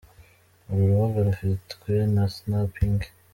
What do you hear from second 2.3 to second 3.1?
Snap Inc.